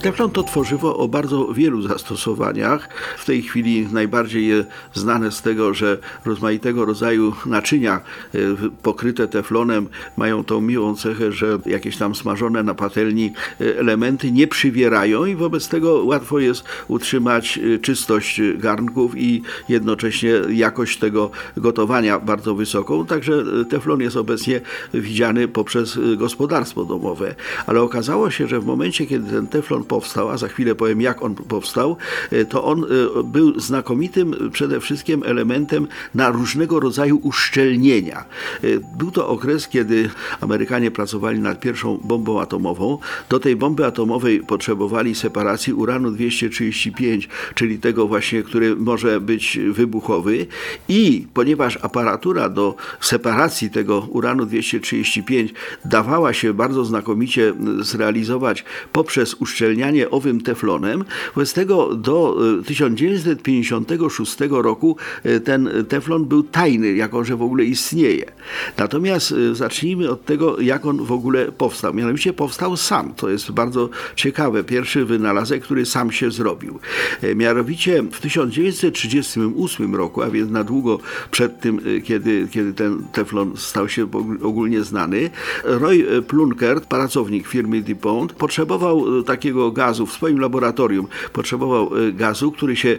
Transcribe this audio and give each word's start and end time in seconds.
Teflon 0.00 0.30
to 0.30 0.42
tworzywo 0.42 0.96
o 0.96 1.08
bardzo 1.08 1.54
wielu 1.54 1.82
zastosowaniach. 1.82 2.88
W 3.18 3.24
tej 3.24 3.42
chwili 3.42 3.88
najbardziej 3.92 4.46
je 4.46 4.64
znane 4.94 5.30
z 5.30 5.42
tego, 5.42 5.74
że 5.74 5.98
rozmaitego 6.24 6.84
rodzaju 6.84 7.32
naczynia 7.46 8.00
e, 8.34 8.38
pokryte 8.82 9.28
teflonem 9.28 9.88
mają 10.16 10.44
tą 10.44 10.60
miłą 10.60 10.96
cechę, 10.96 11.32
że 11.32 11.58
jakieś 11.66 11.96
tam 11.96 12.14
smażone 12.14 12.62
na 12.62 12.74
patelni 12.74 13.32
e, 13.60 13.78
elementy 13.78 14.32
nie 14.32 14.46
przywierają 14.46 15.24
i 15.24 15.36
wobec 15.36 15.68
tego 15.68 16.04
łatwo 16.04 16.38
jest 16.38 16.64
utrzymać 16.88 17.58
e, 17.58 17.78
czystość 17.78 18.40
garnków 18.54 19.12
i 19.16 19.42
jednocześnie 19.68 20.32
jakość 20.50 20.98
tego 20.98 21.30
gotowania 21.56 22.18
bardzo 22.18 22.54
wysoką. 22.54 23.06
Także 23.06 23.44
teflon 23.70 24.00
jest 24.00 24.16
obecnie 24.16 24.60
widziany 24.94 25.48
poprzez 25.48 25.98
gospodarstwo 26.16 26.84
domowe. 26.84 27.34
Ale 27.66 27.82
okazało 27.82 28.30
się, 28.30 28.48
że 28.48 28.60
w 28.60 28.66
momencie, 28.66 29.06
kiedy 29.06 29.30
ten 29.30 29.46
teflon 29.46 29.84
powstał, 29.90 30.30
a 30.30 30.36
za 30.38 30.48
chwilę 30.48 30.74
powiem 30.74 31.00
jak 31.00 31.22
on 31.22 31.34
powstał, 31.34 31.96
e, 32.30 32.44
to 32.44 32.64
on 32.64 32.84
e, 32.84 32.86
był 33.24 33.60
znakomitym 33.60 34.50
przede 34.52 34.80
wszystkim 34.80 35.22
elementem 35.26 35.88
na 36.14 36.30
różnego 36.30 36.80
rodzaju 36.80 37.18
uszczelnienia. 37.22 38.18
E, 38.18 38.26
był 38.98 39.10
to 39.10 39.28
okres, 39.28 39.68
kiedy 39.68 40.10
Amerykanie 40.40 40.90
pracowali 40.90 41.40
nad 41.40 41.60
pierwszą 41.60 41.98
bombą 42.04 42.40
atomową. 42.40 42.98
Do 43.28 43.40
tej 43.40 43.56
bomby 43.56 43.86
atomowej 43.86 44.40
potrzebowali 44.40 45.14
separacji 45.14 45.72
uranu 45.72 46.10
235, 46.10 47.28
czyli 47.54 47.78
tego 47.78 48.08
właśnie, 48.08 48.42
który 48.42 48.76
może 48.76 49.20
być 49.20 49.58
wybuchowy 49.70 50.46
i 50.88 51.26
ponieważ 51.34 51.78
aparatura 51.82 52.48
do 52.48 52.74
separacji 53.00 53.70
tego 53.70 54.06
uranu 54.10 54.46
235 54.46 55.54
dawała 55.84 56.32
się 56.32 56.54
bardzo 56.54 56.84
znakomicie 56.84 57.54
zrealizować 57.80 58.64
poprzez 58.92 59.34
uszczelnianie 59.34 59.79
owym 60.10 60.40
teflonem. 60.40 61.04
Wobec 61.34 61.52
tego 61.52 61.94
do 61.94 62.36
1956 62.66 64.42
e, 64.42 64.48
roku 64.48 64.96
e, 65.24 65.40
ten 65.40 65.70
teflon 65.88 66.24
był 66.24 66.42
tajny, 66.42 66.92
jako 66.92 67.24
że 67.24 67.36
w 67.36 67.42
ogóle 67.42 67.64
istnieje. 67.64 68.24
Natomiast 68.78 69.32
e, 69.32 69.54
zacznijmy 69.54 70.10
od 70.10 70.24
tego, 70.24 70.60
jak 70.60 70.86
on 70.86 71.04
w 71.04 71.12
ogóle 71.12 71.52
powstał. 71.52 71.94
Mianowicie 71.94 72.32
powstał 72.32 72.76
sam. 72.76 73.14
To 73.14 73.30
jest 73.30 73.50
bardzo 73.50 73.88
ciekawe. 74.16 74.64
Pierwszy 74.64 75.04
wynalazek, 75.04 75.62
który 75.62 75.86
sam 75.86 76.12
się 76.12 76.30
zrobił. 76.30 76.78
Mianowicie 77.36 78.02
w 78.02 78.20
1938 78.20 79.94
roku, 79.94 80.22
a 80.22 80.30
więc 80.30 80.50
na 80.50 80.64
długo 80.64 80.98
przed 81.30 81.60
tym, 81.60 81.80
kiedy, 82.04 82.48
kiedy 82.50 82.74
ten 82.74 83.02
teflon 83.12 83.52
stał 83.56 83.88
się 83.88 84.08
ogólnie 84.42 84.82
znany, 84.82 85.30
Roy 85.64 86.22
Plunkert, 86.28 86.86
pracownik 86.86 87.46
firmy 87.46 87.80
DuPont, 87.82 88.32
potrzebował 88.32 89.22
takiego 89.22 89.69
gazu 89.72 90.06
w 90.06 90.12
swoim 90.12 90.40
laboratorium 90.40 91.06
potrzebował 91.32 91.90
e, 91.96 92.12
gazu, 92.12 92.52
który 92.52 92.76
się 92.76 92.88
e, 92.88 92.98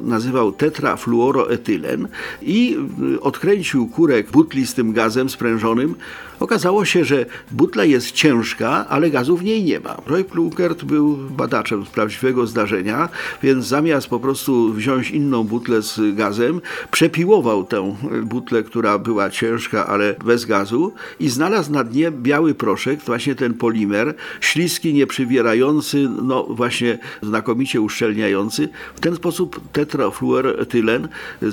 nazywał 0.00 0.52
tetrafluoroetylen 0.52 2.08
i 2.42 2.76
e, 3.14 3.20
odkręcił 3.20 3.88
kurek 3.88 4.30
butli 4.30 4.66
z 4.66 4.74
tym 4.74 4.92
gazem 4.92 5.30
sprężonym. 5.30 5.94
Okazało 6.40 6.84
się, 6.84 7.04
że 7.04 7.26
butla 7.50 7.84
jest 7.84 8.12
ciężka, 8.12 8.88
ale 8.88 9.10
gazu 9.10 9.36
w 9.36 9.44
niej 9.44 9.64
nie 9.64 9.80
ma. 9.80 9.96
Roy 10.06 10.24
Plunkert 10.24 10.84
był 10.84 11.16
badaczem 11.16 11.84
prawdziwego 11.84 12.46
zdarzenia, 12.46 13.08
więc 13.42 13.66
zamiast 13.66 14.08
po 14.08 14.20
prostu 14.20 14.72
wziąć 14.72 15.10
inną 15.10 15.44
butlę 15.44 15.82
z 15.82 16.14
gazem, 16.14 16.60
przepiłował 16.90 17.64
tę 17.64 17.96
butlę, 18.22 18.62
która 18.62 18.98
była 18.98 19.30
ciężka, 19.30 19.86
ale 19.86 20.14
bez 20.24 20.44
gazu 20.44 20.92
i 21.20 21.28
znalazł 21.28 21.72
na 21.72 21.84
dnie 21.84 22.10
biały 22.10 22.54
proszek, 22.54 23.00
właśnie 23.00 23.34
ten 23.34 23.54
polimer, 23.54 24.14
śliski, 24.40 24.94
nieprzywierający, 24.94 26.07
no 26.22 26.42
właśnie 26.42 26.98
znakomicie 27.22 27.80
uszczelniający. 27.80 28.68
W 28.94 29.00
ten 29.00 29.16
sposób 29.16 29.60
tetrafluoretylen 29.72 31.08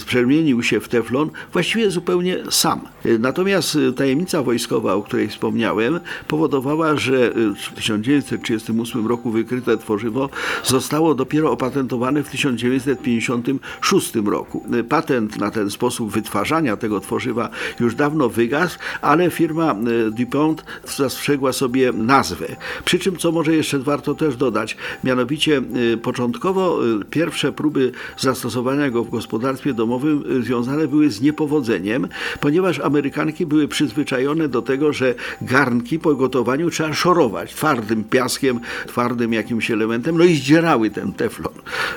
przemienił 0.05 0.63
się 0.63 0.79
w 0.79 0.89
teflon 0.89 1.29
właściwie 1.53 1.91
zupełnie 1.91 2.37
sam. 2.49 2.81
Natomiast 3.19 3.77
tajemnica 3.95 4.43
wojskowa, 4.43 4.93
o 4.93 5.01
której 5.01 5.27
wspomniałem, 5.27 5.99
powodowała, 6.27 6.97
że 6.97 7.31
w 7.31 7.75
1938 7.75 9.07
roku 9.07 9.31
wykryte 9.31 9.77
tworzywo 9.77 10.29
zostało 10.63 11.15
dopiero 11.15 11.51
opatentowane 11.51 12.23
w 12.23 12.29
1956 12.29 14.15
roku. 14.15 14.65
Patent 14.89 15.37
na 15.37 15.51
ten 15.51 15.69
sposób 15.69 16.11
wytwarzania 16.11 16.77
tego 16.77 16.99
tworzywa 16.99 17.49
już 17.79 17.95
dawno 17.95 18.29
wygasł, 18.29 18.77
ale 19.01 19.31
firma 19.31 19.75
DuPont 20.11 20.65
zastrzegła 20.97 21.53
sobie 21.53 21.91
nazwę. 21.93 22.55
Przy 22.85 22.99
czym, 22.99 23.17
co 23.17 23.31
może 23.31 23.55
jeszcze 23.55 23.79
warto 23.79 24.15
też 24.15 24.35
dodać, 24.35 24.44
dodać. 24.45 24.77
Mianowicie 25.03 25.61
y, 25.93 25.97
początkowo 25.97 26.85
y, 26.85 27.05
pierwsze 27.05 27.51
próby 27.51 27.91
zastosowania 28.17 28.89
go 28.89 29.03
w 29.03 29.09
gospodarstwie 29.09 29.73
domowym 29.73 30.23
y, 30.31 30.43
związane 30.43 30.87
były 30.87 31.09
z 31.09 31.21
niepowodzeniem, 31.21 32.07
ponieważ 32.39 32.79
Amerykanki 32.79 33.45
były 33.45 33.67
przyzwyczajone 33.67 34.47
do 34.47 34.61
tego, 34.61 34.93
że 34.93 35.15
garnki 35.41 35.99
po 35.99 36.15
gotowaniu 36.15 36.69
trzeba 36.69 36.93
szorować 36.93 37.53
twardym 37.55 38.03
piaskiem, 38.03 38.59
twardym 38.87 39.33
jakimś 39.33 39.71
elementem, 39.71 40.17
no 40.17 40.23
i 40.23 40.35
zdzierały 40.35 40.89
ten 40.89 41.13
teflon. 41.13 41.53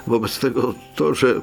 Wobec 0.07 0.39
tego 0.39 0.75
to, 0.97 1.15
że 1.15 1.41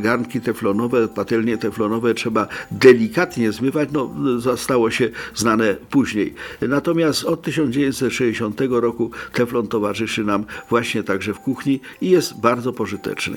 garnki 0.00 0.40
teflonowe, 0.40 1.08
patelnie 1.08 1.58
teflonowe 1.58 2.14
trzeba 2.14 2.48
delikatnie 2.70 3.52
zmywać, 3.52 3.88
no 3.92 4.10
zostało 4.38 4.90
się 4.90 5.08
znane 5.34 5.76
później. 5.90 6.34
Natomiast 6.68 7.24
od 7.24 7.42
1960 7.42 8.60
roku 8.70 9.10
teflon 9.32 9.68
towarzyszy 9.68 10.17
nam 10.24 10.44
właśnie 10.68 11.02
także 11.02 11.34
w 11.34 11.40
kuchni 11.40 11.80
i 12.00 12.10
jest 12.10 12.40
bardzo 12.40 12.72
pożyteczny. 12.72 13.36